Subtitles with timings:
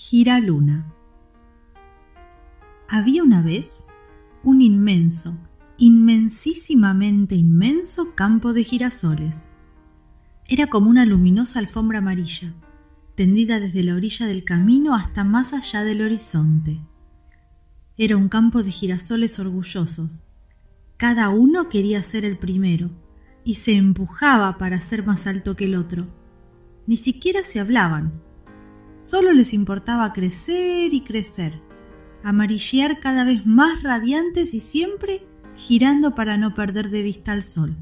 [0.00, 0.94] Giraluna.
[2.88, 3.84] Había una vez
[4.44, 5.36] un inmenso,
[5.76, 9.48] inmensísimamente inmenso campo de girasoles.
[10.46, 12.54] Era como una luminosa alfombra amarilla,
[13.16, 16.80] tendida desde la orilla del camino hasta más allá del horizonte.
[17.96, 20.22] Era un campo de girasoles orgullosos.
[20.96, 22.92] Cada uno quería ser el primero
[23.42, 26.06] y se empujaba para ser más alto que el otro.
[26.86, 28.27] Ni siquiera se hablaban,
[28.98, 31.62] Solo les importaba crecer y crecer,
[32.22, 37.76] amarillear cada vez más radiantes y siempre girando para no perder de vista al sol.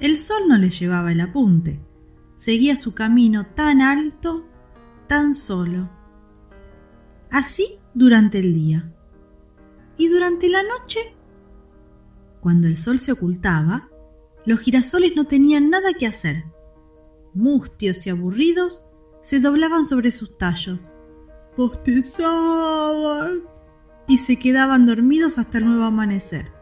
[0.00, 1.80] El sol no les llevaba el apunte,
[2.36, 4.44] seguía su camino tan alto,
[5.06, 5.88] tan solo.
[7.30, 8.92] Así durante el día.
[9.96, 10.98] Y durante la noche,
[12.40, 13.88] cuando el sol se ocultaba,
[14.44, 16.44] los girasoles no tenían nada que hacer.
[17.32, 18.83] Mustios y aburridos,
[19.24, 20.92] se doblaban sobre sus tallos,
[21.56, 23.44] bostezaban
[24.06, 26.52] y se quedaban dormidos hasta el nuevo amanecer.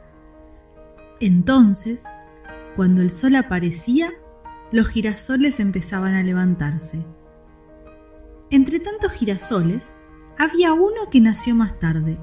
[1.18, 2.04] Entonces,
[2.76, 4.12] cuando el sol aparecía,
[4.70, 7.04] los girasoles empezaban a levantarse.
[8.50, 9.96] Entre tantos girasoles,
[10.38, 12.16] había uno que nació más tarde.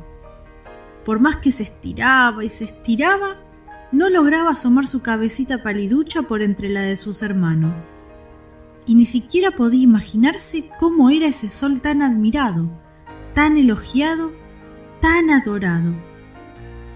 [1.03, 3.43] Por más que se estiraba y se estiraba,
[3.91, 7.89] no lograba asomar su cabecita paliducha por entre la de sus hermanos
[8.85, 12.69] y ni siquiera podía imaginarse cómo era ese sol tan admirado,
[13.33, 14.31] tan elogiado,
[15.02, 15.94] tan adorado.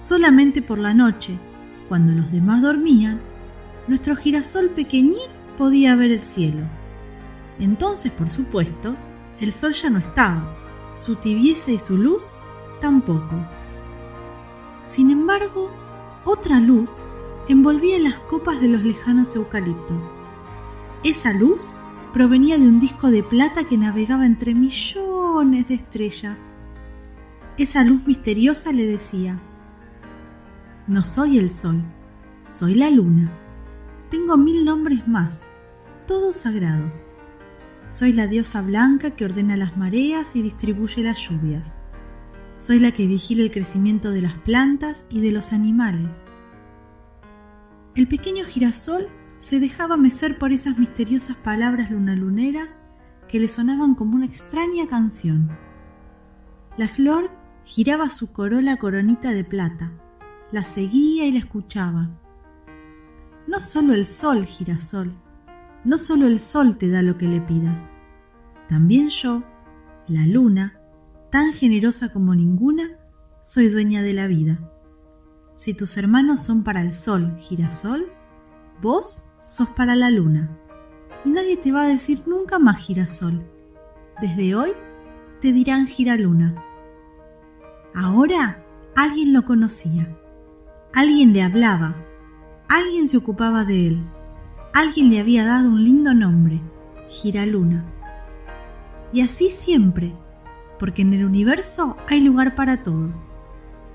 [0.03, 1.37] Solamente por la noche,
[1.87, 3.21] cuando los demás dormían,
[3.87, 6.63] nuestro girasol pequeñín podía ver el cielo.
[7.59, 8.95] Entonces, por supuesto,
[9.39, 10.55] el sol ya no estaba,
[10.97, 12.31] su tibieza y su luz
[12.81, 13.35] tampoco.
[14.85, 15.71] Sin embargo,
[16.25, 17.01] otra luz
[17.47, 20.11] envolvía las copas de los lejanos eucaliptos.
[21.03, 21.73] Esa luz
[22.13, 26.39] provenía de un disco de plata que navegaba entre millones de estrellas.
[27.57, 29.37] Esa luz misteriosa le decía,
[30.87, 31.83] No soy el sol,
[32.47, 33.33] soy la luna.
[34.11, 35.51] Tengo mil nombres más,
[36.07, 37.03] todos sagrados.
[37.89, 41.81] Soy la diosa blanca que ordena las mareas y distribuye las lluvias.
[42.57, 46.23] Soy la que vigila el crecimiento de las plantas y de los animales.
[47.93, 49.09] El pequeño girasol
[49.43, 52.81] se dejaba mecer por esas misteriosas palabras lunaluneras
[53.27, 55.49] que le sonaban como una extraña canción.
[56.77, 57.29] La flor
[57.65, 59.91] giraba su corola coronita de plata,
[60.53, 62.09] la seguía y la escuchaba.
[63.45, 65.13] No solo el sol, girasol,
[65.83, 67.91] no solo el sol te da lo que le pidas,
[68.69, 69.43] también yo,
[70.07, 70.79] la luna,
[71.31, 72.97] tan generosa como ninguna,
[73.41, 74.57] soy dueña de la vida.
[75.57, 78.09] Si tus hermanos son para el sol, girasol,
[78.81, 80.49] vos sos para la luna.
[81.25, 83.43] Y nadie te va a decir nunca más girasol.
[84.21, 84.71] Desde hoy
[85.41, 86.55] te dirán giraluna.
[87.93, 88.63] Ahora
[88.95, 90.07] alguien lo conocía.
[90.93, 91.95] Alguien le hablaba.
[92.69, 94.03] Alguien se ocupaba de él.
[94.73, 96.59] Alguien le había dado un lindo nombre,
[97.09, 97.85] Giraluna.
[99.11, 100.15] Y así siempre,
[100.79, 103.21] porque en el universo hay lugar para todos,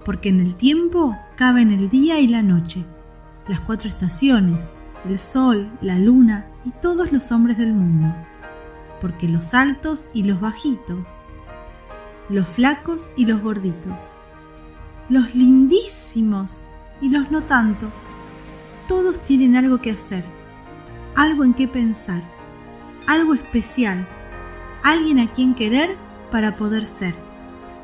[0.05, 2.85] porque en el tiempo caben el día y la noche,
[3.49, 4.73] las cuatro estaciones,
[5.05, 8.15] el sol, la luna y todos los hombres del mundo,
[9.01, 11.07] porque los altos y los bajitos,
[12.29, 14.11] los flacos y los gorditos,
[15.09, 16.65] los lindísimos
[17.01, 17.91] y los no tanto,
[18.87, 20.25] todos tienen algo que hacer,
[21.15, 22.23] algo en qué pensar,
[23.07, 24.07] algo especial,
[24.83, 25.97] alguien a quien querer
[26.31, 27.15] para poder ser.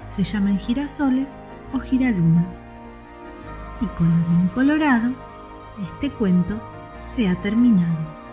[0.08, 1.28] Se llaman girasoles
[1.72, 2.64] o giralunas.
[3.80, 5.10] Y con bien colorado,
[5.82, 6.60] este cuento
[7.06, 8.23] se ha terminado.